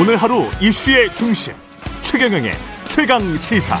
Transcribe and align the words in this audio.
오늘 0.00 0.16
하루 0.16 0.44
이슈의 0.60 1.14
중심 1.14 1.52
최경영의 2.02 2.52
최강 2.86 3.20
시사. 3.36 3.76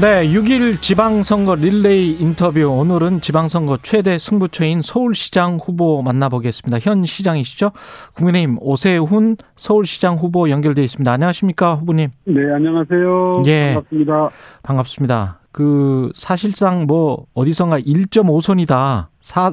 네, 0.00 0.26
6일 0.28 0.80
지방선거 0.80 1.54
릴레이 1.56 2.16
인터뷰. 2.18 2.60
오늘은 2.66 3.20
지방선거 3.20 3.78
최대 3.82 4.18
승부처인 4.18 4.82
서울시장 4.82 5.58
후보 5.62 6.02
만나보겠습니다. 6.02 6.78
현 6.80 7.04
시장이시죠? 7.04 7.72
국민의힘 8.14 8.58
오세훈 8.60 9.36
서울시장 9.56 10.16
후보 10.16 10.48
연결돼 10.48 10.82
있습니다. 10.82 11.12
안녕하십니까, 11.12 11.74
후보님? 11.76 12.10
네, 12.24 12.40
안녕하세요. 12.54 13.42
예. 13.46 13.74
반갑습니다. 13.74 14.30
반갑습니다. 14.62 15.40
그 15.52 16.10
사실상 16.14 16.86
뭐 16.86 17.26
어디선가 17.34 17.80
1.5선이다. 17.80 19.08
사 19.20 19.52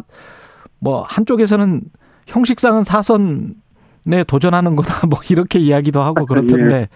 뭐 0.79 1.03
한쪽에서는 1.03 1.81
형식상은 2.27 2.83
사선 2.83 3.55
에 4.11 4.23
도전하는 4.23 4.75
거다. 4.75 5.05
뭐 5.07 5.19
이렇게 5.29 5.59
이야기도 5.59 6.01
하고 6.01 6.25
그렇던데. 6.25 6.87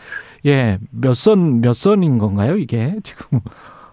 예, 0.45 0.77
몇 0.91 1.15
선, 1.15 1.61
몇 1.61 1.73
선인 1.73 2.17
건가요, 2.17 2.57
이게 2.57 2.95
지금? 3.03 3.39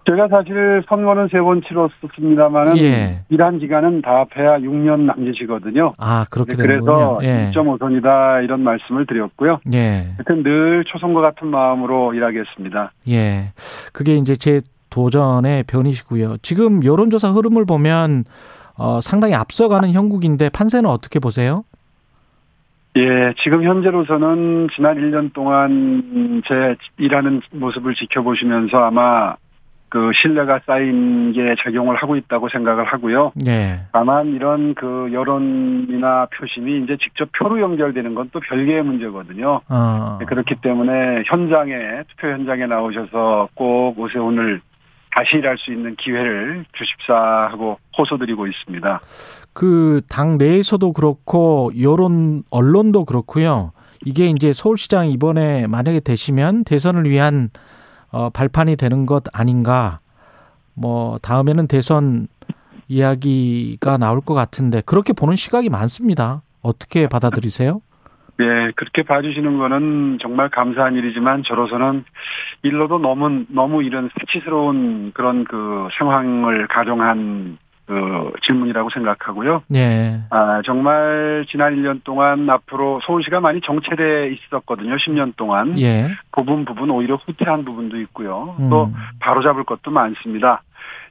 제가 0.07 0.27
사실 0.29 0.81
선거는 0.89 1.27
세 1.31 1.39
번 1.41 1.61
치렀습니다만은 1.61 2.77
예. 2.79 3.21
일한 3.29 3.59
기간은 3.59 4.01
다 4.01 4.25
합해야 4.33 4.57
6년 4.57 5.01
남짓이거든요. 5.01 5.93
아, 5.99 6.25
그렇게 6.31 6.55
네, 6.55 6.63
그래서 6.63 6.85
되는군요. 6.85 7.19
예. 7.23 7.51
1.5선이다 7.53 8.43
이런 8.43 8.61
말씀을 8.63 9.05
드렸고요. 9.05 9.59
예. 9.73 10.07
하여튼 10.17 10.41
늘 10.41 10.83
초선거 10.87 11.21
같은 11.21 11.49
마음으로 11.49 12.15
일하겠습니다. 12.15 12.91
예. 13.09 13.51
그게 13.93 14.15
이제 14.17 14.35
제 14.35 14.61
도전의 14.89 15.65
변이시고요. 15.65 16.37
지금 16.41 16.83
여론조사 16.83 17.29
흐름을 17.29 17.65
보면 17.65 18.23
어, 18.75 18.99
상당히 19.01 19.35
앞서가는 19.35 19.91
형국인데 19.91 20.49
판세는 20.49 20.89
어떻게 20.89 21.19
보세요? 21.19 21.63
예, 22.97 23.33
지금 23.43 23.63
현재로서는 23.63 24.67
지난 24.75 24.97
1년 24.97 25.31
동안 25.33 26.41
제 26.47 26.75
일하는 26.97 27.41
모습을 27.51 27.93
지켜보시면서 27.95 28.77
아마 28.77 29.35
그 29.89 30.11
신뢰가 30.21 30.59
쌓인 30.67 31.33
게 31.33 31.55
작용을 31.63 31.95
하고 31.95 32.15
있다고 32.15 32.49
생각을 32.49 32.85
하고요. 32.85 33.31
예. 33.47 33.79
다만 33.91 34.27
이런 34.27 34.75
그 34.75 35.09
여론이나 35.11 36.27
표심이 36.27 36.83
이제 36.83 36.95
직접 36.97 37.29
표로 37.31 37.59
연결되는 37.59 38.13
건 38.13 38.29
또 38.31 38.39
별개의 38.39 38.83
문제거든요. 38.83 39.61
어. 39.67 40.17
네, 40.19 40.25
그렇기 40.25 40.55
때문에 40.61 41.23
현장에 41.25 42.03
투표 42.09 42.27
현장에 42.27 42.67
나오셔서 42.67 43.49
꼭 43.55 43.97
오세훈을 43.99 44.61
다시 45.19 45.37
일할 45.37 45.57
수 45.57 45.73
있는 45.73 45.95
기회를 45.97 46.65
주십사 46.71 47.13
하고 47.51 47.77
호소드리고 47.97 48.47
있습니다. 48.47 49.01
그 49.53 49.99
당 50.09 50.37
내에서도 50.37 50.93
그렇고 50.93 51.71
여론 51.81 52.43
언론도 52.49 53.03
그렇고요. 53.03 53.73
이게 54.05 54.27
이제 54.27 54.53
서울시장 54.53 55.07
이번에 55.09 55.67
만약에 55.67 55.99
되시면 55.99 56.63
대선을 56.63 57.09
위한 57.09 57.49
어, 58.11 58.29
발판이 58.29 58.77
되는 58.77 59.05
것 59.05 59.23
아닌가. 59.33 59.99
뭐 60.73 61.17
다음에는 61.21 61.67
대선 61.67 62.27
이야기가 62.87 63.97
나올 63.97 64.21
것 64.21 64.33
같은데 64.33 64.81
그렇게 64.85 65.11
보는 65.11 65.35
시각이 65.35 65.69
많습니다. 65.69 66.43
어떻게 66.61 67.07
받아들이세요? 67.09 67.81
예, 68.41 68.71
그렇게 68.77 69.03
봐주시는 69.03 69.57
거는 69.57 70.19
정말 70.21 70.49
감사한 70.49 70.95
일이지만 70.95 71.43
저로서는 71.43 72.05
일로도 72.61 72.99
너무 72.99 73.45
너무 73.49 73.83
이런 73.83 74.09
수치스러운 74.19 75.11
그런 75.13 75.45
그 75.45 75.87
상황을 75.97 76.67
가정한 76.67 77.57
그 77.89 78.31
질문이라고 78.43 78.91
생각하고요. 78.91 79.63
예. 79.73 80.19
아, 80.29 80.61
정말 80.63 81.43
지난 81.49 81.75
1년 81.75 82.03
동안 82.03 82.47
앞으로 82.47 82.99
서울시가 83.03 83.39
많이 83.39 83.61
정체돼 83.61 84.31
있었거든요. 84.31 84.95
10년 84.95 85.35
동안. 85.35 85.79
예. 85.79 86.07
부분 86.31 86.65
부분 86.65 86.91
오히려 86.91 87.15
후퇴한 87.15 87.65
부분도 87.65 87.99
있고요. 88.01 88.55
음. 88.59 88.69
또 88.69 88.91
바로잡을 89.19 89.63
것도 89.63 89.89
많습니다. 89.89 90.61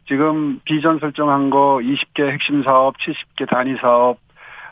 지금 0.07 0.61
비전 0.65 1.01
설정한 1.01 1.51
거 1.51 1.81
20개 1.83 2.31
핵심 2.31 2.63
사업, 2.63 2.97
70개 2.99 3.49
단위 3.49 3.77
사업 3.81 4.19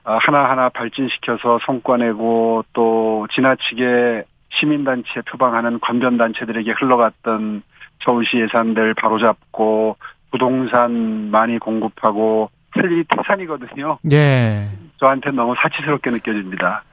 아, 0.04 0.18
하나하나 0.20 0.68
발진시켜서 0.68 1.58
성과 1.66 1.96
내고 1.96 2.64
또 2.72 3.26
지나치게 3.32 4.22
시민단체 4.58 5.22
표방하는 5.30 5.80
관변단체들에게 5.80 6.72
흘러갔던 6.72 7.62
서울시 8.04 8.38
예산들 8.38 8.94
바로잡고 8.94 9.96
부동산 10.30 11.30
많이 11.30 11.58
공급하고 11.58 12.50
할 12.70 12.92
일이 12.92 13.04
태산이거든요. 13.08 13.98
예. 14.12 14.68
저한테 14.98 15.30
너무 15.30 15.54
사치스럽게 15.56 16.10
느껴집니다. 16.10 16.84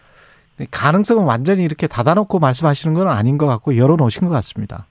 네, 0.57 0.65
가능성은 0.71 1.25
완전히 1.25 1.63
이렇게 1.63 1.87
닫아놓고 1.87 2.39
말씀하시는 2.39 2.93
건 2.93 3.07
아닌 3.07 3.37
것 3.37 3.47
같고 3.47 3.75
열어놓으신 3.75 4.27
것 4.27 4.33
같습니다. 4.35 4.85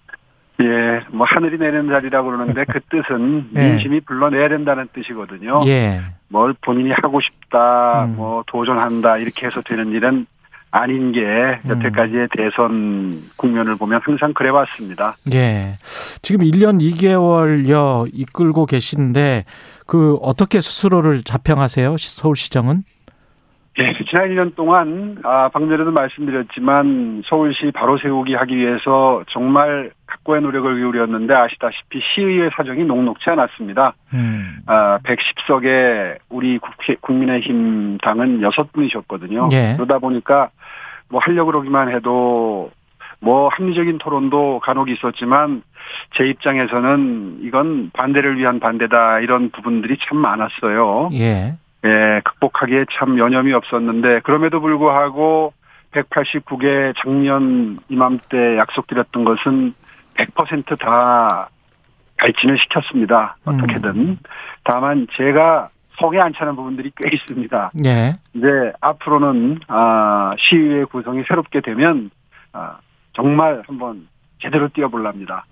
예, 0.60 1.00
뭐 1.10 1.26
하늘이 1.26 1.58
내는 1.58 1.88
자리라고 1.88 2.30
그러는데 2.30 2.64
그 2.64 2.80
뜻은 2.80 3.50
예. 3.56 3.70
민심이 3.70 4.00
불러내야 4.00 4.48
된다는 4.48 4.88
뜻이거든요. 4.92 5.62
예. 5.66 6.02
뭘 6.28 6.54
본인이 6.60 6.90
하고 6.90 7.20
싶다, 7.20 8.04
음. 8.04 8.16
뭐 8.16 8.44
도전한다 8.46 9.18
이렇게 9.18 9.46
해서 9.46 9.62
되는 9.62 9.90
일은 9.92 10.26
아닌 10.72 11.12
게 11.12 11.20
음. 11.20 11.70
여태까지의 11.70 12.28
대선 12.36 13.22
국면을 13.36 13.76
보면 13.76 14.00
항상 14.02 14.32
그래왔습니다. 14.32 15.16
예. 15.32 15.74
지금 16.22 16.44
1년 16.44 16.80
2개월여 16.80 18.08
이끌고 18.12 18.66
계신데 18.66 19.44
그 19.86 20.14
어떻게 20.22 20.60
스스로를 20.60 21.22
자평하세요? 21.22 21.96
서울시정은? 21.98 22.84
예, 23.78 23.94
지난 24.08 24.28
1년 24.28 24.54
동안 24.54 25.18
아, 25.22 25.48
방금 25.52 25.70
전에도 25.70 25.90
말씀드렸지만 25.92 27.22
서울시 27.26 27.70
바로 27.74 27.96
세우기 27.98 28.34
하기 28.34 28.56
위해서 28.56 29.24
정말 29.28 29.92
각고의 30.22 30.42
노력을 30.42 30.74
기울였는데 30.74 31.34
아시다시피 31.34 32.00
시의회 32.14 32.50
사정이 32.56 32.84
녹록치 32.84 33.28
않았습니다. 33.30 33.94
음. 34.14 34.58
아, 34.66 34.98
110석에 35.02 36.18
우리 36.28 36.58
국회, 36.58 36.96
국민의힘 37.00 37.98
당은 37.98 38.40
6분이셨거든요. 38.40 39.52
예. 39.52 39.74
그러다 39.76 39.98
보니까 39.98 40.50
뭐 41.08 41.20
하려고 41.20 41.52
그러기만 41.52 41.94
해도 41.94 42.70
뭐 43.20 43.48
합리적인 43.48 43.98
토론도 43.98 44.60
간혹 44.64 44.88
있었지만 44.90 45.62
제 46.16 46.24
입장에서는 46.24 47.38
이건 47.42 47.90
반대를 47.92 48.38
위한 48.38 48.58
반대다 48.58 49.20
이런 49.20 49.50
부분들이 49.50 49.96
참 50.08 50.18
많았어요. 50.18 51.10
예. 51.14 51.54
예, 51.84 52.20
극복하기에 52.24 52.86
참 52.92 53.18
여념이 53.18 53.52
없었는데 53.52 54.20
그럼에도 54.20 54.60
불구하고 54.60 55.52
189개 55.92 56.94
작년 56.96 57.78
이맘때 57.88 58.56
약속드렸던 58.56 59.24
것은 59.24 59.74
100%다 60.24 61.48
발진을 62.18 62.58
시켰습니다. 62.58 63.36
어떻게든. 63.44 64.18
다만 64.64 65.06
제가 65.16 65.70
속에 65.98 66.20
안 66.20 66.32
차는 66.36 66.56
부분들이 66.56 66.90
꽤 66.96 67.10
있습니다. 67.14 67.72
예. 67.84 68.14
이제 68.34 68.72
앞으로는 68.80 69.60
아, 69.68 70.34
시의회 70.38 70.84
구성이 70.84 71.22
새롭게 71.28 71.60
되면 71.60 72.10
아, 72.52 72.78
정말 73.12 73.62
한번 73.66 74.08
제대로 74.40 74.68
뛰어볼랍니다. 74.68 75.44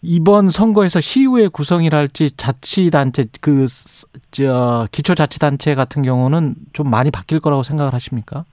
이번 0.00 0.50
선거에서 0.50 1.00
시의회 1.00 1.48
구성이랄지 1.48 2.36
자치단체 2.36 3.24
그 3.40 3.66
저 4.32 4.88
기초자치단체 4.90 5.74
같은 5.74 6.02
경우는 6.02 6.54
좀 6.72 6.90
많이 6.90 7.10
바뀔 7.10 7.38
거라고 7.38 7.62
생각을 7.62 7.92
하십니까? 7.92 8.44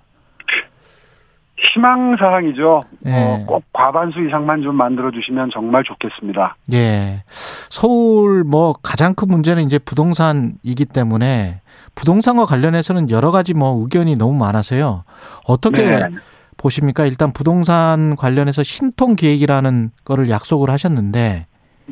희망 1.61 2.15
사항이죠. 2.17 2.81
예. 3.05 3.11
어, 3.11 3.43
꼭 3.45 3.63
과반수 3.73 4.25
이상만 4.25 4.61
좀 4.61 4.75
만들어 4.75 5.11
주시면 5.11 5.49
정말 5.51 5.83
좋겠습니다. 5.83 6.55
예. 6.73 7.23
서울 7.69 8.43
뭐 8.43 8.73
가장 8.81 9.13
큰 9.13 9.27
문제는 9.27 9.63
이제 9.63 9.77
부동산이기 9.79 10.85
때문에 10.85 11.61
부동산과 11.95 12.45
관련해서는 12.45 13.09
여러 13.09 13.31
가지 13.31 13.53
뭐 13.53 13.81
의견이 13.81 14.15
너무 14.15 14.33
많아서요. 14.35 15.03
어떻게 15.45 15.83
네. 15.83 16.09
보십니까? 16.57 17.05
일단 17.05 17.33
부동산 17.33 18.15
관련해서 18.15 18.63
신통 18.63 19.15
기획이라는 19.15 19.91
거를 20.05 20.29
약속을 20.29 20.69
하셨는데 20.69 21.45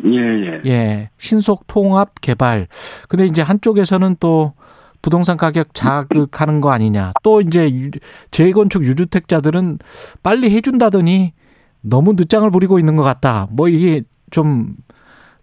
예, 0.05 0.17
예. 0.17 0.61
예, 0.65 1.09
신속 1.17 1.65
통합 1.67 2.21
개발. 2.21 2.67
근데 3.09 3.25
이제 3.25 3.41
한쪽에서는 3.41 4.17
또 4.19 4.53
부동산 5.01 5.37
가격 5.37 5.73
자극하는 5.73 6.61
거 6.61 6.71
아니냐. 6.71 7.13
또 7.23 7.41
이제 7.41 7.69
유- 7.71 7.91
재건축 8.31 8.83
유주택자들은 8.83 9.79
빨리 10.23 10.49
해준다더니 10.55 11.33
너무 11.81 12.13
늦장을 12.13 12.49
부리고 12.51 12.79
있는 12.79 12.95
것 12.95 13.03
같다. 13.03 13.47
뭐 13.51 13.67
이게 13.69 14.01
좀 14.31 14.75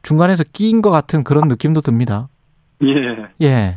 중간에서 0.02 0.44
끼인 0.52 0.82
것 0.82 0.90
같은 0.90 1.24
그런 1.24 1.48
느낌도 1.48 1.80
듭니다. 1.80 2.28
예. 2.82 3.26
예, 3.40 3.76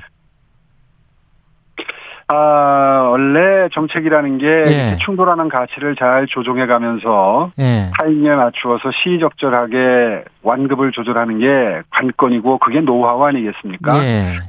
아, 2.29 3.07
원래 3.09 3.69
정책이라는 3.71 4.37
게 4.39 4.45
예. 4.47 4.97
충돌하는 5.05 5.47
가치를 5.47 5.95
잘 5.95 6.27
조정해 6.27 6.65
가면서 6.65 7.51
예, 7.57 7.89
타인에 7.97 8.35
맞추어서 8.35 8.91
시의적절하게 9.01 10.25
완급을 10.43 10.91
조절하는 10.91 11.39
게 11.39 11.81
관건이고 11.89 12.57
그게 12.57 12.81
노하우 12.81 13.23
아니겠습니까? 13.23 14.03
예, 14.03 14.39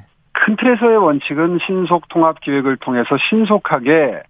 큰 0.41 0.57
틀에서의 0.57 0.97
원칙은 0.99 1.59
신속 1.67 2.09
통합 2.09 2.41
기획을 2.41 2.77
통해서 2.77 3.17
신속하게 3.29 4.23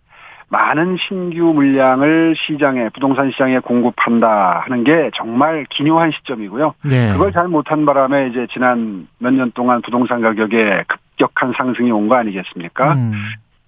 많은 0.50 0.96
신규 1.06 1.52
물량을 1.52 2.34
시장에 2.38 2.88
부동산 2.94 3.30
시장에 3.30 3.58
공급한다 3.58 4.62
하는 4.64 4.82
게 4.82 5.10
정말 5.14 5.66
기묘한 5.68 6.10
시점이고요. 6.12 6.74
네. 6.84 7.12
그걸 7.12 7.32
잘 7.32 7.48
못한 7.48 7.84
바람에 7.84 8.28
이제 8.28 8.46
지난 8.52 9.06
몇 9.18 9.34
년 9.34 9.52
동안 9.52 9.82
부동산 9.82 10.22
가격에 10.22 10.84
급격한 10.88 11.52
상승이 11.58 11.90
온 11.92 12.08
거 12.08 12.14
아니겠습니까? 12.16 12.94
음. 12.94 13.12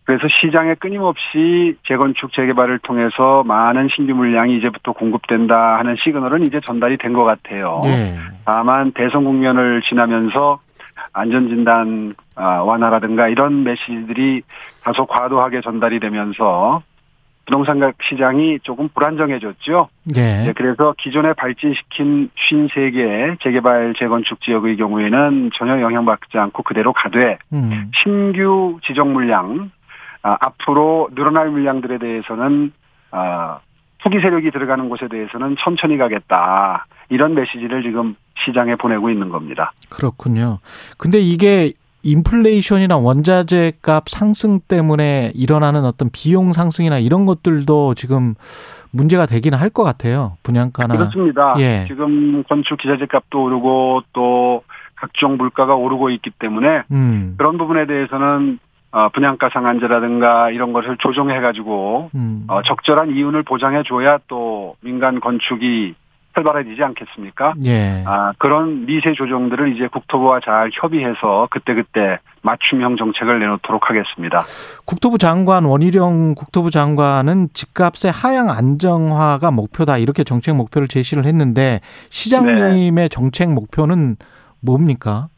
그래서 0.04 0.26
시장에 0.40 0.74
끊임없이 0.74 1.76
재건축 1.86 2.32
재개발을 2.32 2.78
통해서 2.78 3.44
많은 3.44 3.88
신규 3.94 4.14
물량이 4.14 4.56
이제부터 4.56 4.92
공급된다 4.92 5.78
하는 5.78 5.96
시그널은 6.02 6.46
이제 6.46 6.60
전달이 6.66 6.96
된 6.96 7.12
것 7.12 7.24
같아요. 7.24 7.82
예. 7.84 8.14
다만 8.46 8.92
대선 8.92 9.24
국면을 9.24 9.82
지나면서 9.82 10.58
안전진단 11.12 12.14
아, 12.36 12.62
완화라든가 12.62 13.28
이런 13.28 13.64
메시지들이 13.64 14.42
다소 14.82 15.06
과도하게 15.06 15.60
전달이 15.60 16.00
되면서 16.00 16.82
부동산 17.46 17.80
시장이 18.08 18.60
조금 18.62 18.88
불안정해졌죠. 18.94 19.88
예. 20.16 20.20
네, 20.20 20.52
그래서 20.54 20.94
기존에 20.98 21.32
발진시킨 21.32 22.30
53개 22.36 23.40
재개발 23.40 23.94
재건축 23.98 24.40
지역의 24.40 24.76
경우에는 24.76 25.50
전혀 25.54 25.80
영향받지 25.80 26.38
않고 26.38 26.62
그대로 26.62 26.92
가되 26.92 27.38
음. 27.52 27.90
신규 28.02 28.78
지정 28.84 29.12
물량 29.12 29.72
아, 30.22 30.36
앞으로 30.38 31.08
늘어날 31.14 31.48
물량들에 31.50 31.98
대해서는 31.98 32.72
아, 33.10 33.58
투기 33.98 34.20
세력이 34.20 34.52
들어가는 34.52 34.88
곳에 34.88 35.08
대해서는 35.08 35.56
천천히 35.58 35.98
가겠다 35.98 36.86
이런 37.10 37.34
메시지를 37.34 37.82
지금 37.82 38.14
시장에 38.44 38.74
보내고 38.76 39.10
있는 39.10 39.28
겁니다. 39.28 39.72
그렇군요. 39.90 40.58
근데 40.96 41.18
이게 41.18 41.72
인플레이션이나 42.02 42.96
원자재 42.96 43.72
값 43.82 44.08
상승 44.08 44.58
때문에 44.60 45.32
일어나는 45.34 45.84
어떤 45.84 46.08
비용 46.10 46.52
상승이나 46.52 46.98
이런 46.98 47.26
것들도 47.26 47.94
지금 47.94 48.34
문제가 48.90 49.26
되기는 49.26 49.58
할 49.58 49.70
것 49.70 49.84
같아요. 49.84 50.36
분양가나. 50.42 50.96
그렇습니다. 50.96 51.54
예. 51.58 51.84
지금 51.88 52.42
건축 52.44 52.78
기자재 52.78 53.06
값도 53.06 53.42
오르고 53.44 54.02
또 54.14 54.62
각종 54.96 55.36
물가가 55.36 55.74
오르고 55.74 56.10
있기 56.10 56.30
때문에 56.38 56.82
음. 56.90 57.34
그런 57.36 57.58
부분에 57.58 57.86
대해서는 57.86 58.58
어, 58.92 59.08
분양가 59.10 59.50
상한제라든가 59.52 60.50
이런 60.50 60.72
것을 60.72 60.96
조정해 60.98 61.38
가지고 61.40 62.10
음. 62.14 62.44
어, 62.48 62.62
적절한 62.62 63.10
이윤을 63.10 63.44
보장해 63.44 63.82
줘야 63.86 64.18
또 64.26 64.74
민간 64.80 65.20
건축이 65.20 65.94
활발해지지 66.32 66.82
않겠습니까? 66.82 67.54
예. 67.64 68.02
아, 68.06 68.32
그런 68.38 68.86
미세 68.86 69.12
조정들을 69.12 69.74
이제 69.74 69.88
국토부와 69.88 70.40
잘 70.40 70.70
협의해서 70.72 71.48
그때그때 71.50 72.18
맞춤형 72.42 72.96
정책을 72.96 73.38
내놓도록 73.38 73.90
하겠습니다. 73.90 74.42
국토부 74.86 75.18
장관 75.18 75.64
원희룡 75.64 76.34
국토부 76.34 76.70
장관은 76.70 77.48
집값의 77.52 78.12
하향 78.12 78.50
안정화가 78.50 79.50
목표다 79.50 79.98
이렇게 79.98 80.24
정책 80.24 80.56
목표를 80.56 80.88
제시를 80.88 81.24
했는데 81.26 81.80
시장님의 82.08 82.92
네. 82.92 83.08
정책 83.08 83.50
목표는 83.52 84.16
뭡니까? 84.60 85.28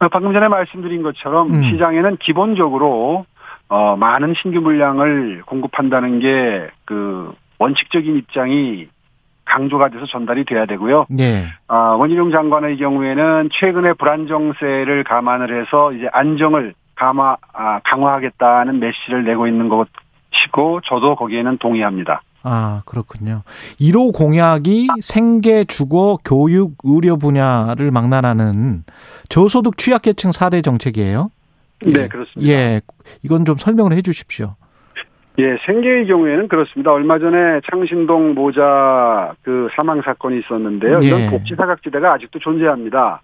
어, 0.00 0.08
방금 0.08 0.32
전에 0.32 0.48
말씀드린 0.48 1.02
것처럼 1.02 1.52
음. 1.52 1.62
시장에는 1.64 2.16
기본적으로 2.18 3.26
어, 3.68 3.96
많은 3.96 4.34
신규 4.40 4.60
물량을 4.60 5.42
공급한다는 5.44 6.20
게 6.20 6.70
그 6.88 7.34
원칙적인 7.58 8.16
입장이 8.16 8.88
강조가 9.48 9.88
돼서 9.88 10.06
전달이 10.06 10.44
돼야 10.44 10.66
되고요. 10.66 11.06
예. 11.18 11.46
아, 11.66 11.96
원희룡 11.98 12.30
장관의 12.30 12.76
경우에는 12.76 13.48
최근에 13.52 13.94
불안정세를 13.94 15.04
감안을 15.04 15.60
해서 15.60 15.92
이제 15.92 16.08
안정을 16.12 16.74
강화, 16.94 17.36
아, 17.52 17.80
강화하겠다는 17.84 18.80
메시지를 18.80 19.24
내고 19.24 19.46
있는 19.46 19.68
것이고 19.68 20.80
저도 20.84 21.16
거기에는 21.16 21.58
동의합니다. 21.58 22.22
아, 22.42 22.82
그렇군요. 22.86 23.42
1호 23.80 24.14
공약이 24.14 24.88
생계, 25.00 25.64
주거, 25.64 26.18
교육, 26.24 26.74
의료 26.84 27.16
분야를 27.16 27.90
망라하는 27.90 28.84
저소득 29.28 29.76
취약계층 29.76 30.30
4대 30.30 30.62
정책이에요. 30.62 31.30
네, 31.84 32.02
예. 32.02 32.08
그렇습니다. 32.08 32.52
예. 32.52 32.80
이건 33.22 33.44
좀 33.44 33.56
설명을 33.56 33.92
해 33.92 34.02
주십시오. 34.02 34.54
예, 35.38 35.56
생계의 35.66 36.06
경우에는 36.08 36.48
그렇습니다. 36.48 36.92
얼마 36.92 37.18
전에 37.18 37.60
창신동 37.70 38.34
모자 38.34 39.34
그 39.42 39.68
사망 39.76 40.02
사건이 40.02 40.40
있었는데요. 40.40 41.00
예. 41.02 41.06
이런 41.06 41.30
복지 41.30 41.54
사각지대가 41.54 42.14
아직도 42.14 42.40
존재합니다. 42.40 43.22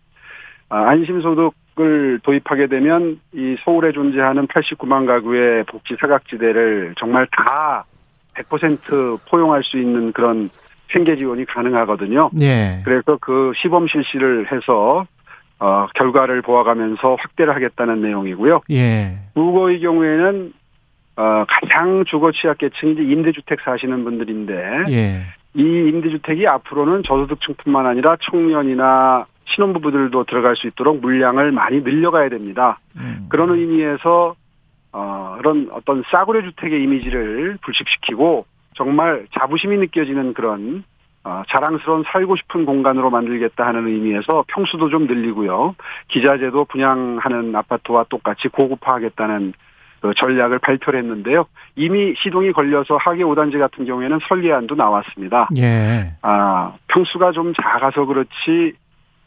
아, 0.68 0.76
안심소득을 0.90 2.20
도입하게 2.22 2.68
되면 2.68 3.20
이 3.32 3.56
서울에 3.64 3.90
존재하는 3.92 4.46
89만 4.46 5.06
가구의 5.06 5.64
복지 5.64 5.96
사각지대를 6.00 6.94
정말 6.98 7.26
다 7.32 7.84
100% 8.36 9.18
포용할 9.28 9.64
수 9.64 9.78
있는 9.78 10.12
그런 10.12 10.50
생계 10.92 11.16
지원이 11.16 11.44
가능하거든요. 11.46 12.30
예. 12.40 12.80
그래서 12.84 13.18
그 13.20 13.52
시범 13.56 13.88
실시를 13.88 14.52
해서 14.52 15.04
어, 15.58 15.86
결과를 15.94 16.42
보아가면서 16.42 17.16
확대를 17.18 17.54
하겠다는 17.54 18.02
내용이고요. 18.02 18.60
예. 18.70 19.18
주거의 19.34 19.80
경우에는 19.80 20.52
어, 21.16 21.44
가장 21.48 22.04
주거 22.06 22.32
취약계층이 22.32 22.92
이제 22.92 23.02
임대주택 23.02 23.60
사시는 23.60 24.04
분들인데 24.04 24.84
예. 24.90 25.22
이 25.54 25.62
임대주택이 25.62 26.46
앞으로는 26.46 27.02
저소득층뿐만 27.02 27.86
아니라 27.86 28.16
청년이나 28.20 29.26
신혼부부들도 29.46 30.24
들어갈 30.24 30.56
수 30.56 30.66
있도록 30.66 31.00
물량을 31.00 31.52
많이 31.52 31.80
늘려가야 31.80 32.28
됩니다. 32.30 32.80
음. 32.96 33.26
그런 33.28 33.50
의미에서 33.50 34.34
어, 34.92 35.34
그런 35.38 35.68
어떤 35.72 36.02
싸구려 36.10 36.42
주택의 36.42 36.82
이미지를 36.82 37.58
불식시키고 37.62 38.46
정말 38.74 39.26
자부심이 39.38 39.76
느껴지는 39.76 40.34
그런 40.34 40.84
어, 41.24 41.42
자랑스러운 41.48 42.04
살고 42.06 42.36
싶은 42.36 42.66
공간으로 42.66 43.10
만들겠다 43.10 43.66
하는 43.66 43.86
의미에서 43.86 44.44
평수도 44.48 44.90
좀 44.90 45.06
늘리고요. 45.06 45.74
기자재도 46.08 46.66
분양하는 46.66 47.54
아파트와 47.56 48.04
똑같이 48.08 48.48
고급화하겠다는 48.48 49.52
그 49.52 49.63
전략을 50.12 50.58
발표를 50.58 51.00
했는데요. 51.00 51.46
이미 51.76 52.14
시동이 52.22 52.52
걸려서 52.52 52.96
하계 52.96 53.24
5단지 53.24 53.58
같은 53.58 53.86
경우에는 53.86 54.18
설계안도 54.28 54.74
나왔습니다. 54.74 55.48
예. 55.56 56.12
아, 56.22 56.74
평수가 56.88 57.32
좀 57.32 57.52
작아서 57.54 58.04
그렇지, 58.04 58.74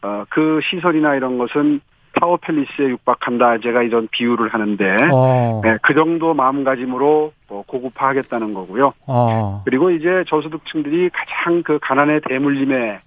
어, 0.01 0.23
그 0.29 0.59
시설이나 0.69 1.15
이런 1.15 1.37
것은 1.37 1.81
타워 2.19 2.37
팰리스에 2.37 2.87
육박한다. 2.89 3.59
제가 3.59 3.83
이런 3.83 4.07
비유를 4.11 4.53
하는데, 4.53 4.85
어. 5.13 5.61
네, 5.63 5.77
그 5.83 5.93
정도 5.93 6.33
마음가짐으로 6.33 7.31
뭐 7.47 7.63
고급화하겠다는 7.67 8.53
거고요. 8.53 8.93
어. 9.07 9.61
그리고 9.65 9.91
이제 9.91 10.23
저소득층들이 10.27 11.09
가장 11.11 11.61
그 11.63 11.79
가난의 11.81 12.21
대물림의 12.27 12.99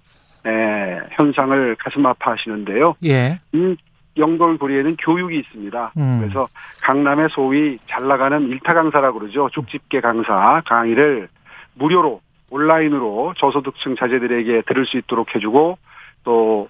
에, 0.45 0.99
현상을 1.11 1.75
가슴 1.75 2.05
아파하시는데요. 2.05 2.95
예. 3.05 3.39
이 3.53 3.75
연결고리에는 4.17 4.97
교육이 4.97 5.39
있습니다. 5.39 5.93
음. 5.97 6.19
그래서 6.19 6.47
강남의 6.81 7.29
소위 7.31 7.77
잘 7.85 8.07
나가는 8.07 8.47
일타 8.49 8.73
강사라고 8.73 9.19
그러죠. 9.19 9.49
쭉집게 9.51 10.01
강사 10.01 10.61
강의를 10.65 11.29
무료로 11.75 12.21
온라인으로 12.51 13.33
저소득층 13.37 13.95
자제들에게 13.95 14.63
들을 14.67 14.85
수 14.85 14.97
있도록 14.97 15.33
해주고 15.35 15.77
또 16.23 16.67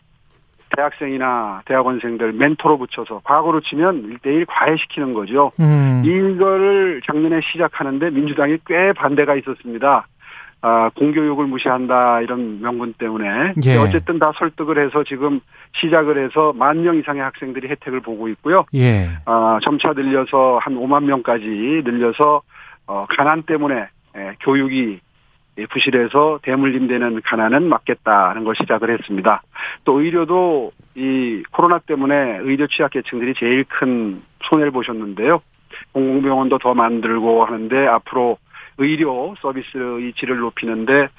대학생이나 0.76 1.64
대학원생들 1.66 2.34
멘토로 2.34 2.78
붙여서 2.78 3.22
과거로 3.24 3.62
치면 3.62 4.04
일대일 4.06 4.46
과외시키는 4.46 5.14
거죠. 5.14 5.52
음. 5.60 6.04
이거를 6.06 7.02
작년에 7.06 7.42
시작하는데 7.52 8.10
민주당이 8.12 8.60
꽤 8.66 8.94
반대가 8.94 9.36
있었습니다. 9.36 10.08
아, 10.63 10.89
공교육을 10.96 11.48
무시한다 11.48 12.22
이런 12.22 12.62
명분 12.62 12.94
때문에 12.94 13.53
예. 13.65 13.77
어쨌든 13.77 14.20
다 14.20 14.32
설득을 14.38 14.84
해서 14.86 15.03
지금 15.03 15.39
시작을 15.82 16.24
해서 16.24 16.53
만 16.56 16.82
명 16.82 16.98
이상의 16.98 17.22
학생들이 17.22 17.68
혜택을 17.68 18.00
보고 18.01 18.27
있고요. 18.30 18.65
예. 18.75 19.10
아, 19.25 19.60
점차 19.63 19.94
늘려서 19.94 20.60
한 20.62 20.75
5만 20.75 21.03
명까지 21.06 21.46
늘려서 21.84 22.41
어, 22.88 23.06
가난 23.10 23.44
때문에 23.44 23.88
예, 24.18 24.36
교육이 24.41 25.00
예, 25.58 25.65
부실해서 25.65 26.39
대물림되는 26.44 27.22
가난은 27.24 27.68
막겠다는 27.68 28.44
걸 28.44 28.56
시작을 28.56 28.89
했습니다. 28.91 29.41
또 29.84 30.00
의료도 30.00 30.72
이 30.96 31.44
코로나 31.51 31.80
때문에 31.80 32.39
의료 32.41 32.68
취약계층들이 32.68 33.34
제일 33.38 33.63
큰 33.65 34.22
손해를 34.44 34.72
보셨는데요. 34.72 35.41
공공병원도 35.94 36.58
더 36.60 36.74
만들고 36.74 37.46
하는데 37.46 37.88
앞으로 37.88 38.38
의료 38.82 39.36
서비스의 39.42 40.14
질을 40.14 40.38
높이는데 40.38 41.10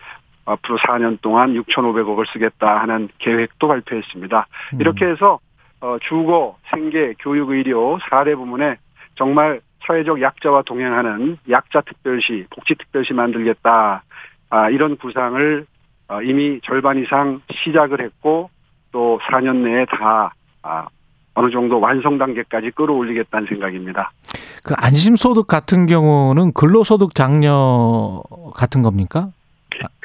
앞으로 0.45 0.79
4년 0.79 1.21
동안 1.21 1.55
6,500억을 1.55 2.27
쓰겠다 2.33 2.81
하는 2.81 3.09
계획도 3.19 3.69
발표했습니다. 3.69 4.47
음. 4.75 4.81
이렇게 4.81 5.07
해서 5.07 5.39
어, 5.81 5.97
주거, 6.01 6.57
생계, 6.71 7.15
교육, 7.19 7.51
의료 7.51 7.99
4대 7.99 8.37
부문에 8.37 8.77
정말 9.17 9.61
사회적 9.87 10.21
약자와 10.21 10.63
동행하는 10.63 11.39
약자 11.51 11.81
특별시, 11.81 12.47
복지 12.51 12.75
특별시 12.75 13.13
만들겠다. 13.15 14.05
아, 14.51 14.71
이런 14.71 14.97
구상을 14.97 15.67
어, 16.09 16.23
이미 16.23 16.61
절반 16.63 16.99
이상 16.99 17.41
시작을 17.51 18.01
했고 18.01 18.51
또 18.93 19.19
4년 19.25 19.57
내에 19.57 19.87
다 19.87 20.35
아, 20.63 20.87
어느 21.35 21.51
정도 21.51 21.81
완성 21.81 22.19
단계까지 22.19 22.73
끌어올리겠다는 22.73 23.49
생각입니다. 23.49 24.13
그 24.65 24.75
안심소득 24.77 25.47
같은 25.47 25.87
경우는 25.87 26.53
근로소득 26.53 27.15
장려 27.15 28.23
같은 28.55 28.83
겁니까? 28.83 29.29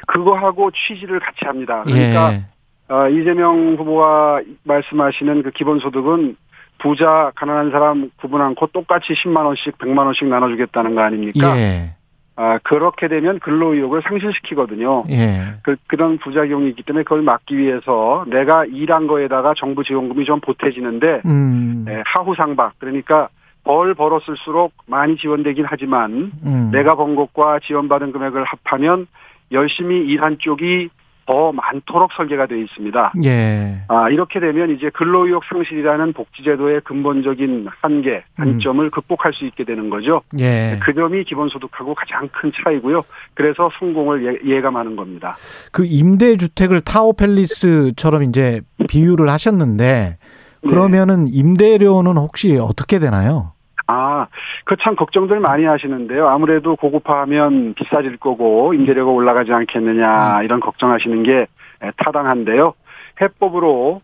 그거하고 0.06 0.70
취지를 0.70 1.20
같이 1.20 1.44
합니다. 1.44 1.82
그러니까 1.84 2.32
예. 2.32 2.42
어, 2.88 3.08
이재명 3.08 3.76
후보가 3.76 4.40
말씀하시는 4.64 5.42
그 5.42 5.50
기본소득은 5.50 6.36
부자, 6.78 7.32
가난한 7.34 7.70
사람 7.70 8.10
구분 8.20 8.40
않고 8.40 8.68
똑같이 8.68 9.12
10만 9.12 9.44
원씩, 9.44 9.78
100만 9.78 10.06
원씩 10.06 10.28
나눠주겠다는 10.28 10.94
거 10.94 11.02
아닙니까? 11.02 11.56
예. 11.58 11.94
아, 12.36 12.58
그렇게 12.62 13.08
되면 13.08 13.40
근로 13.40 13.74
의욕을 13.74 14.02
상실시키거든요. 14.02 15.04
예. 15.10 15.54
그, 15.62 15.74
그런 15.88 16.18
부작용이 16.18 16.68
있기 16.70 16.84
때문에 16.84 17.02
그걸 17.02 17.22
막기 17.22 17.58
위해서 17.58 18.24
내가 18.28 18.64
일한 18.64 19.08
거에다가 19.08 19.54
정부 19.56 19.82
지원금이 19.82 20.24
좀 20.24 20.40
보태지는데 20.40 21.22
음. 21.26 21.84
예, 21.88 22.02
하후 22.06 22.36
상박 22.36 22.74
그러니까 22.78 23.28
벌 23.68 23.92
벌었을수록 23.92 24.72
많이 24.86 25.18
지원되긴 25.18 25.66
하지만 25.68 26.32
음. 26.46 26.70
내가 26.72 26.94
번 26.96 27.14
것과 27.14 27.60
지원받은 27.66 28.12
금액을 28.12 28.42
합하면 28.44 29.06
열심히 29.52 30.06
일한 30.06 30.38
쪽이 30.40 30.88
더 31.26 31.52
많도록 31.52 32.14
설계가 32.14 32.46
되어 32.46 32.56
있습니다. 32.56 33.12
예. 33.24 33.82
아, 33.88 34.08
이렇게 34.08 34.40
되면 34.40 34.74
이제 34.74 34.88
근로의욕 34.88 35.42
상실이라는 35.44 36.14
복지제도의 36.14 36.80
근본적인 36.80 37.68
한계, 37.82 38.24
단점을 38.36 38.88
극복할 38.88 39.34
수 39.34 39.44
있게 39.44 39.64
되는 39.64 39.90
거죠. 39.90 40.22
예. 40.40 40.78
그 40.82 40.94
점이 40.94 41.24
기본소득하고 41.24 41.94
가장 41.94 42.26
큰 42.32 42.50
차이고요. 42.64 43.02
그래서 43.34 43.68
성공을 43.78 44.40
예, 44.46 44.60
감하는 44.62 44.96
겁니다. 44.96 45.36
그 45.72 45.84
임대주택을 45.84 46.80
타워팰리스처럼 46.80 48.22
이제 48.22 48.62
비유를 48.88 49.28
하셨는데 49.28 50.16
네. 50.62 50.68
그러면은 50.70 51.28
임대료는 51.28 52.16
혹시 52.16 52.56
어떻게 52.56 52.98
되나요? 52.98 53.52
아, 53.88 54.26
그 54.64 54.76
참 54.76 54.94
걱정들 54.94 55.40
많이 55.40 55.64
하시는데요. 55.64 56.28
아무래도 56.28 56.76
고급화하면 56.76 57.74
비싸질 57.74 58.18
거고 58.18 58.74
임대료가 58.74 59.10
올라가지 59.10 59.52
않겠느냐 59.52 60.42
이런 60.42 60.60
걱정하시는 60.60 61.22
게 61.24 61.46
에, 61.82 61.90
타당한데요. 61.96 62.74
해법으로 63.20 64.02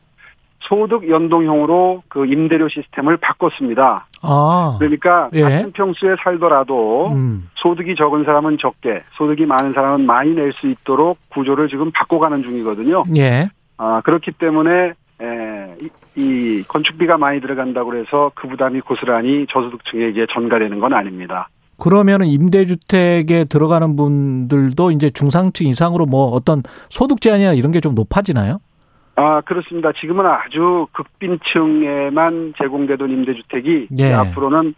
소득 0.61 1.09
연동형으로 1.11 2.03
그 2.09 2.25
임대료 2.25 2.69
시스템을 2.71 3.19
바꿨습니다. 3.19 4.07
아. 4.23 4.77
그러니까 4.79 5.29
예. 5.35 5.43
같은 5.43 5.73
평수에 5.73 6.17
살더라도 6.25 7.09
음. 7.13 7.49
소득이 7.57 7.95
적은 7.95 8.25
사람은 8.25 8.57
적게, 8.59 9.03
소득이 9.13 9.45
많은 9.45 9.75
사람은 9.75 10.07
많이 10.07 10.31
낼 10.35 10.53
수 10.55 10.67
있도록 10.67 11.19
구조를 11.29 11.69
지금 11.69 11.91
바꿔가는 11.93 12.43
중이거든요. 12.43 13.03
예. 13.17 13.49
아, 13.77 14.01
그렇기 14.03 14.33
때문에 14.33 14.93
에, 15.21 15.77
이, 15.81 15.89
이 16.17 16.63
건축비가 16.67 17.19
많이 17.19 17.41
들어간다고 17.41 17.95
해서 17.97 18.33
그 18.35 18.49
부담이 18.49 18.81
고스란히 18.81 19.47
저소득층에게 19.51 20.27
전가되는 20.31 20.81
건 20.81 20.93
아닙니다. 20.93 21.49
그러면은 21.79 22.27
임대주택에 22.27 23.45
들어가는 23.45 23.97
분들도 23.97 24.91
이제 24.93 25.11
중상층 25.11 25.67
이상으로 25.67 26.07
뭐 26.07 26.27
어떤 26.29 26.63
소득 26.89 27.21
제한이나 27.21 27.53
이런 27.53 27.73
게 27.73 27.81
좀 27.81 27.95
높아지나요? 27.95 28.59
아, 29.17 29.41
그렇습니다. 29.43 29.93
지금은 29.93 30.25
아주 30.27 30.87
극빈층에만 30.93 32.55
제공되던 32.59 33.11
임대주택이 33.11 33.89
예. 33.99 34.13
앞으로는 34.13 34.75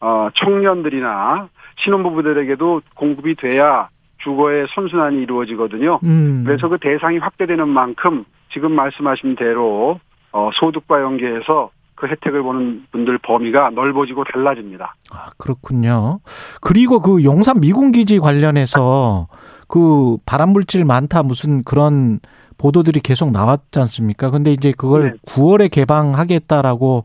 어, 0.00 0.28
청년들이나 0.34 1.48
신혼부부들에게도 1.78 2.82
공급이 2.94 3.34
돼야 3.34 3.88
주거의 4.18 4.66
선순환이 4.74 5.22
이루어지거든요. 5.22 6.00
음. 6.02 6.42
그래서 6.44 6.68
그 6.68 6.78
대상이 6.78 7.18
확대되는 7.18 7.68
만큼 7.68 8.24
지금 8.58 8.72
말씀하신 8.72 9.36
대로 9.36 10.00
어, 10.32 10.50
소득과 10.58 11.00
연계해서 11.00 11.70
그 11.94 12.08
혜택을 12.08 12.42
보는 12.42 12.86
분들 12.90 13.18
범위가 13.18 13.70
넓어지고 13.70 14.24
달라집니다. 14.24 14.94
아, 15.12 15.30
그렇군요. 15.38 16.18
그리고 16.60 17.00
그 17.00 17.22
용산 17.22 17.60
미군 17.60 17.92
기지 17.92 18.18
관련해서 18.18 19.28
그 19.68 20.16
발암물질 20.26 20.84
많다 20.84 21.22
무슨 21.22 21.62
그런 21.62 22.18
보도들이 22.56 22.98
계속 22.98 23.30
나왔지 23.30 23.78
않습니까? 23.78 24.30
근데 24.30 24.52
이제 24.52 24.72
그걸 24.76 25.12
네. 25.12 25.32
9월에 25.32 25.70
개방하겠다라고 25.70 27.04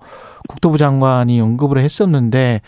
국토부 0.50 0.80
장관이 0.80 1.40
언급을 1.40 1.78
했었는데 1.78 2.62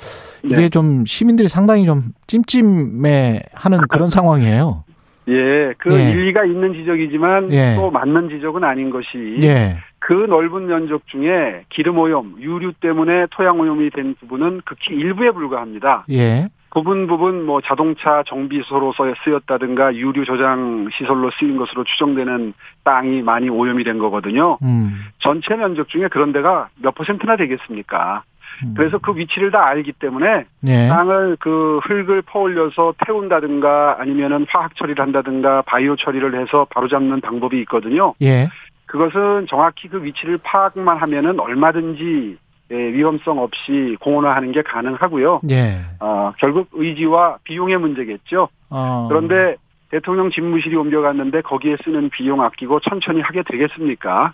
이게 0.43 0.55
네. 0.55 0.69
좀 0.69 1.05
시민들이 1.07 1.49
상당히 1.49 1.85
좀 1.85 2.13
찜찜해 2.27 3.41
하는 3.55 3.79
그런 3.89 4.09
상황이에요. 4.11 4.84
예, 5.27 5.73
그 5.77 5.93
예. 5.93 6.11
일리가 6.11 6.45
있는 6.45 6.73
지적이지만 6.73 7.51
예. 7.51 7.75
또 7.75 7.89
맞는 7.91 8.29
지적은 8.29 8.63
아닌 8.63 8.89
것이 8.89 9.39
예. 9.41 9.77
그 9.99 10.13
넓은 10.13 10.67
면적 10.67 11.07
중에 11.07 11.63
기름 11.69 11.97
오염, 11.97 12.35
유류 12.39 12.73
때문에 12.73 13.27
토양 13.31 13.59
오염이 13.59 13.89
된 13.89 14.15
부분은 14.19 14.61
극히 14.65 14.93
일부에 14.95 15.31
불과합니다. 15.31 16.05
예. 16.11 16.47
부분 16.75 17.07
부분 17.07 17.45
뭐 17.45 17.61
자동차 17.61 18.21
정비소로서 18.27 19.05
쓰였다든가 19.23 19.95
유류 19.95 20.25
저장 20.25 20.89
시설로 20.91 21.31
쓰인 21.39 21.55
것으로 21.55 21.85
추정되는 21.85 22.53
땅이 22.83 23.21
많이 23.21 23.49
오염이 23.49 23.85
된 23.85 23.97
거거든요. 23.97 24.57
음. 24.61 25.05
전체 25.19 25.55
면적 25.55 25.87
중에 25.87 26.09
그런 26.09 26.33
데가 26.33 26.67
몇 26.81 26.93
퍼센트나 26.93 27.37
되겠습니까? 27.37 28.23
음. 28.63 28.73
그래서 28.75 28.97
그 28.97 29.15
위치를 29.15 29.51
다 29.51 29.65
알기 29.65 29.93
때문에 29.93 30.45
예. 30.67 30.87
땅을 30.87 31.37
그 31.39 31.79
흙을 31.83 32.21
퍼올려서 32.23 32.93
태운다든가 33.05 33.97
아니면은 33.99 34.45
화학 34.49 34.75
처리를 34.75 35.03
한다든가 35.03 35.61
바이오 35.63 35.95
처리를 35.95 36.39
해서 36.39 36.65
바로잡는 36.69 37.21
방법이 37.21 37.59
있거든요. 37.61 38.13
예. 38.21 38.47
그것은 38.85 39.47
정확히 39.49 39.87
그 39.87 40.03
위치를 40.03 40.37
파악만 40.43 40.97
하면은 40.97 41.39
얼마든지 41.39 42.37
예, 42.71 42.75
위험성 42.75 43.39
없이 43.39 43.95
공원화하는 43.99 44.51
게 44.51 44.63
가능하고요. 44.63 45.41
예. 45.51 45.81
어, 45.99 46.33
결국 46.39 46.69
의지와 46.73 47.37
비용의 47.43 47.77
문제겠죠. 47.77 48.47
어. 48.69 49.07
그런데 49.07 49.55
대통령 49.91 50.31
집무실이 50.31 50.75
옮겨갔는데 50.75 51.41
거기에 51.41 51.77
쓰는 51.83 52.09
비용 52.09 52.41
아끼고 52.41 52.79
천천히 52.79 53.21
하게 53.21 53.43
되겠습니까? 53.43 54.33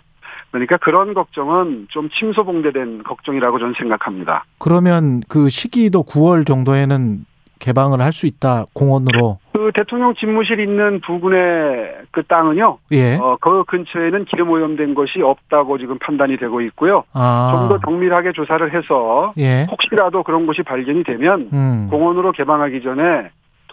그러니까 0.50 0.76
그런 0.78 1.14
걱정은 1.14 1.86
좀 1.90 2.08
침소봉대된 2.10 3.04
걱정이라고 3.04 3.58
저는 3.58 3.74
생각합니다. 3.78 4.44
그러면 4.58 5.22
그 5.28 5.48
시기도 5.48 6.02
9월 6.02 6.46
정도에는 6.46 7.24
개방을 7.58 8.00
할 8.00 8.12
수 8.12 8.26
있다 8.26 8.66
공원으로. 8.74 9.38
그 9.52 9.70
대통령 9.74 10.14
집무실 10.14 10.58
있는 10.60 11.00
부근의 11.00 11.94
그 12.10 12.22
땅은요, 12.24 12.78
예. 12.90 13.14
어, 13.14 13.36
그 13.40 13.64
근처에는 13.64 14.24
기름 14.26 14.50
오염된 14.50 14.94
것이 14.94 15.22
없다고 15.22 15.78
지금 15.78 15.98
판단이 15.98 16.36
되고 16.36 16.60
있고요. 16.62 17.04
아. 17.12 17.52
좀더 17.68 17.78
정밀하게 17.84 18.32
조사를 18.32 18.74
해서 18.74 19.32
예. 19.38 19.66
혹시라도 19.70 20.24
그런 20.24 20.46
곳이 20.46 20.62
발견이 20.62 21.04
되면 21.04 21.48
음. 21.52 21.88
공원으로 21.90 22.32
개방하기 22.32 22.82
전에 22.82 23.30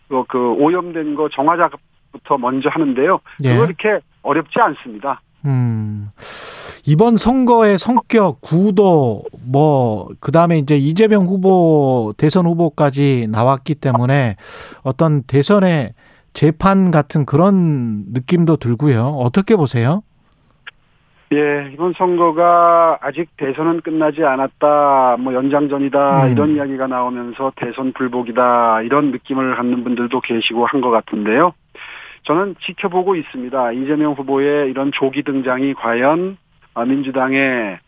그, 0.08 0.24
그 0.28 0.52
오염된 0.54 1.16
거 1.16 1.28
정화 1.30 1.58
작업부터 1.58 2.38
먼저 2.38 2.70
하는데요. 2.70 3.20
예. 3.44 3.54
그거 3.54 3.66
이렇게 3.66 4.00
어렵지 4.22 4.60
않습니다. 4.60 5.22
음. 5.46 6.10
이번 6.86 7.18
선거의 7.18 7.78
성격, 7.78 8.42
구도, 8.42 9.24
뭐, 9.52 10.08
그 10.20 10.32
다음에 10.32 10.58
이제 10.58 10.78
이재명 10.78 11.26
후보, 11.26 12.14
대선 12.18 12.46
후보까지 12.46 13.28
나왔기 13.32 13.76
때문에 13.76 14.36
어떤 14.84 15.24
대선의 15.24 15.94
재판 16.34 16.92
같은 16.92 17.26
그런 17.26 18.06
느낌도 18.14 18.58
들고요. 18.58 19.02
어떻게 19.20 19.56
보세요? 19.56 20.04
예, 21.32 21.70
이번 21.74 21.94
선거가 21.94 22.98
아직 23.02 23.30
대선은 23.38 23.82
끝나지 23.82 24.24
않았다, 24.24 25.18
뭐 25.20 25.34
연장전이다, 25.36 26.26
음. 26.26 26.32
이런 26.32 26.56
이야기가 26.56 26.88
나오면서 26.88 27.52
대선 27.56 27.94
불복이다, 27.94 28.82
이런 28.82 29.12
느낌을 29.12 29.56
갖는 29.56 29.84
분들도 29.84 30.22
계시고 30.22 30.66
한 30.66 30.82
것 30.82 30.90
같은데요. 30.90 31.54
저는 32.24 32.56
지켜보고 32.62 33.16
있습니다. 33.16 33.72
이재명 33.74 34.14
후보의 34.14 34.70
이런 34.70 34.92
조기 34.92 35.24
등장이 35.24 35.74
과연 35.76 36.38
아, 36.38 36.49
민주당의 36.86 37.80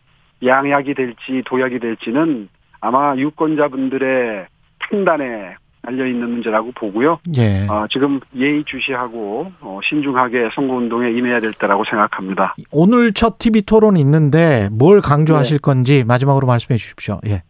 양약이 0.44 0.94
될지 0.94 1.42
도약이 1.46 1.78
될지는 1.78 2.48
아마 2.80 3.14
유권자분들의 3.16 4.46
판단에 4.78 5.56
달려 5.82 6.06
있는 6.06 6.30
문제라고 6.30 6.70
보고요. 6.72 7.18
예. 7.36 7.66
어, 7.68 7.86
지금 7.90 8.20
예의 8.36 8.64
주시하고 8.64 9.52
어, 9.60 9.80
신중하게 9.82 10.50
선거운동에 10.54 11.10
임해야 11.10 11.40
될 11.40 11.52
때라고 11.52 11.84
생각합니다. 11.84 12.54
오늘 12.70 13.12
첫 13.12 13.38
TV 13.38 13.62
토론 13.62 13.96
있는데 13.96 14.68
뭘 14.70 15.00
강조하실 15.00 15.58
네. 15.58 15.60
건지 15.60 16.04
마지막으로 16.06 16.46
말씀해 16.46 16.76
주십시오. 16.78 17.20
예. 17.26 17.42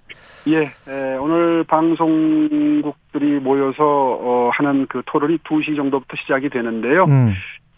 예, 0.49 0.63
에, 0.89 1.17
오늘 1.19 1.63
방송국들이 1.65 3.39
모여서 3.41 3.85
어, 3.85 4.51
하는 4.55 4.87
그 4.89 5.03
토론이 5.07 5.39
2시 5.39 5.77
정도부터 5.77 6.17
시작이 6.17 6.49
되는데요. 6.49 7.05
음. 7.05 7.35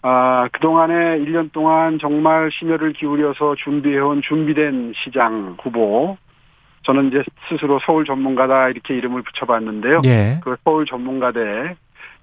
아, 0.06 0.48
그동안에 0.52 1.18
1년 1.20 1.50
동안 1.52 1.98
정말 1.98 2.50
심혈을 2.52 2.92
기울여서 2.92 3.54
준비해온 3.56 4.20
준비된 4.20 4.92
시장 5.02 5.56
후보. 5.62 6.18
저는 6.82 7.08
이제 7.08 7.22
스스로 7.48 7.80
서울 7.86 8.04
전문가다 8.04 8.68
이렇게 8.68 8.94
이름을 8.96 9.22
붙여봤는데요. 9.22 10.00
예. 10.04 10.40
그 10.44 10.56
서울 10.62 10.84
전문가대 10.84 11.40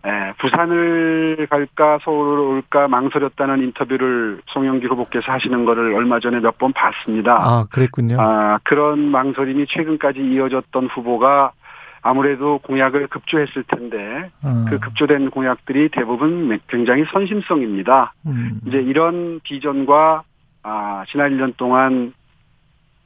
에, 0.04 0.34
부산을 0.40 1.48
갈까 1.50 1.98
서울을 2.04 2.40
올까 2.40 2.88
망설였다는 2.88 3.64
인터뷰를 3.64 4.42
송영기 4.48 4.86
후보께서 4.86 5.32
하시는 5.32 5.66
거를 5.66 5.96
얼마 5.96 6.20
전에 6.20 6.40
몇 6.40 6.60
번 6.60 6.74
봤습니다. 6.74 7.34
아, 7.40 7.66
그랬군요. 7.72 8.18
아, 8.20 8.60
그런 8.64 9.00
망설임이 9.10 9.66
최근까지 9.70 10.20
이어졌던 10.20 10.86
후보가 10.94 11.54
아무래도 12.02 12.60
공약을 12.60 13.08
급조했을 13.08 13.64
텐데 13.64 14.32
어. 14.42 14.66
그 14.70 14.80
급조된 14.80 15.30
공약들이 15.30 15.90
대부분 15.92 16.60
굉장히 16.68 17.06
선심성입니다. 17.12 18.14
음. 18.26 18.60
이제 18.66 18.78
이런 18.80 19.40
비전과 19.44 20.24
아, 20.64 21.04
지난 21.12 21.32
1년 21.32 21.56
동안 21.58 22.14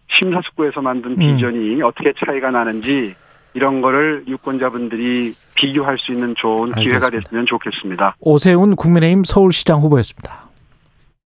심사숙고해서 0.07 0.81
만든 0.81 1.11
음. 1.11 1.15
비전이 1.17 1.81
어떻게 1.81 2.13
차이가 2.13 2.51
나는지 2.51 3.15
이런 3.53 3.81
거를 3.81 4.23
유권자분들이 4.27 5.33
비교할 5.55 5.97
수 5.97 6.11
있는 6.11 6.35
좋은 6.35 6.71
기회가 6.73 7.05
알겠습니다. 7.07 7.21
됐으면 7.21 7.45
좋겠습니다. 7.45 8.15
오세훈 8.19 8.75
국민의힘 8.75 9.23
서울시장 9.23 9.79
후보였습니다. 9.79 10.45